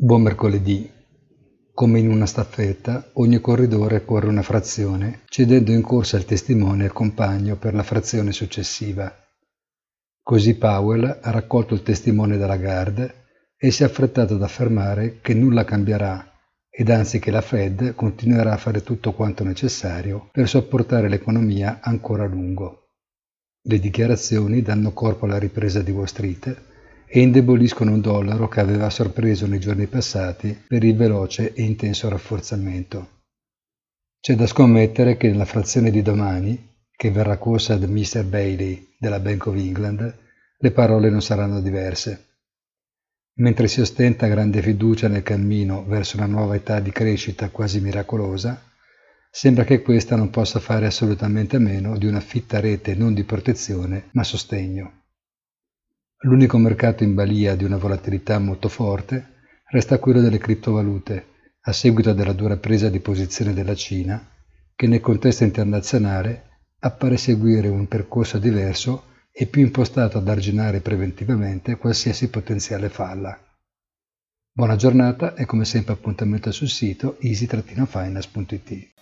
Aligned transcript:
Buon 0.00 0.22
mercoledì. 0.22 0.88
Come 1.74 1.98
in 1.98 2.08
una 2.08 2.24
staffetta, 2.24 3.10
ogni 3.14 3.40
corridore 3.40 4.04
corre 4.04 4.28
una 4.28 4.42
frazione, 4.42 5.22
cedendo 5.26 5.72
in 5.72 5.82
corsa 5.82 6.16
il 6.16 6.24
testimone 6.24 6.84
al 6.84 6.92
compagno 6.92 7.56
per 7.56 7.74
la 7.74 7.82
frazione 7.82 8.30
successiva. 8.30 9.12
Così 10.22 10.54
Powell 10.54 11.18
ha 11.20 11.30
raccolto 11.32 11.74
il 11.74 11.82
testimone 11.82 12.36
dalla 12.36 12.54
Lagarde 12.54 13.24
e 13.56 13.72
si 13.72 13.82
è 13.82 13.86
affrettato 13.86 14.34
ad 14.34 14.42
affermare 14.44 15.18
che 15.20 15.34
nulla 15.34 15.64
cambierà 15.64 16.30
ed 16.70 16.90
anzi 16.90 17.18
che 17.18 17.32
la 17.32 17.40
Fed 17.40 17.96
continuerà 17.96 18.52
a 18.52 18.56
fare 18.56 18.84
tutto 18.84 19.12
quanto 19.14 19.42
necessario 19.42 20.28
per 20.30 20.48
sopportare 20.48 21.08
l'economia 21.08 21.80
ancora 21.82 22.22
a 22.22 22.28
lungo. 22.28 22.90
Le 23.62 23.80
dichiarazioni 23.80 24.62
danno 24.62 24.92
corpo 24.92 25.24
alla 25.24 25.40
ripresa 25.40 25.82
di 25.82 25.90
Wall 25.90 26.04
Street 26.04 26.66
e 27.10 27.20
indeboliscono 27.20 27.92
un 27.92 28.00
dollaro 28.00 28.48
che 28.48 28.60
aveva 28.60 28.90
sorpreso 28.90 29.46
nei 29.46 29.58
giorni 29.58 29.86
passati 29.86 30.56
per 30.66 30.84
il 30.84 30.94
veloce 30.94 31.54
e 31.54 31.62
intenso 31.62 32.08
rafforzamento. 32.08 33.16
C'è 34.20 34.34
da 34.34 34.46
scommettere 34.46 35.16
che 35.16 35.30
nella 35.30 35.46
frazione 35.46 35.90
di 35.90 36.02
domani, 36.02 36.76
che 36.94 37.10
verrà 37.10 37.38
corsa 37.38 37.76
da 37.76 37.86
Mr. 37.86 38.24
Bailey 38.24 38.94
della 38.98 39.20
Bank 39.20 39.46
of 39.46 39.56
England, 39.56 40.16
le 40.58 40.70
parole 40.70 41.08
non 41.08 41.22
saranno 41.22 41.60
diverse. 41.60 42.26
Mentre 43.36 43.68
si 43.68 43.80
ostenta 43.80 44.26
grande 44.26 44.60
fiducia 44.60 45.06
nel 45.08 45.22
cammino 45.22 45.84
verso 45.84 46.16
una 46.16 46.26
nuova 46.26 46.56
età 46.56 46.80
di 46.80 46.90
crescita 46.90 47.50
quasi 47.50 47.80
miracolosa, 47.80 48.60
sembra 49.30 49.62
che 49.62 49.80
questa 49.80 50.16
non 50.16 50.30
possa 50.30 50.58
fare 50.58 50.86
assolutamente 50.86 51.58
meno 51.58 51.96
di 51.96 52.06
una 52.06 52.20
fitta 52.20 52.58
rete 52.58 52.94
non 52.94 53.14
di 53.14 53.22
protezione 53.22 54.08
ma 54.12 54.24
sostegno. 54.24 55.04
L'unico 56.22 56.58
mercato 56.58 57.04
in 57.04 57.14
balia 57.14 57.54
di 57.54 57.62
una 57.62 57.76
volatilità 57.76 58.40
molto 58.40 58.68
forte 58.68 59.36
resta 59.70 60.00
quello 60.00 60.20
delle 60.20 60.38
criptovalute, 60.38 61.26
a 61.60 61.72
seguito 61.72 62.12
della 62.12 62.32
dura 62.32 62.56
presa 62.56 62.88
di 62.88 62.98
posizione 62.98 63.54
della 63.54 63.76
Cina, 63.76 64.28
che 64.74 64.88
nel 64.88 65.00
contesto 65.00 65.44
internazionale 65.44 66.42
appare 66.80 67.16
seguire 67.16 67.68
un 67.68 67.86
percorso 67.86 68.38
diverso 68.38 69.04
e 69.30 69.46
più 69.46 69.62
impostato 69.62 70.18
ad 70.18 70.26
arginare 70.26 70.80
preventivamente 70.80 71.76
qualsiasi 71.76 72.28
potenziale 72.30 72.88
falla. 72.88 73.38
Buona 74.50 74.74
giornata 74.74 75.34
e 75.34 75.46
come 75.46 75.64
sempre 75.64 75.92
appuntamento 75.92 76.50
sul 76.50 76.68
sito 76.68 77.16
easy-finance.it. 77.20 78.92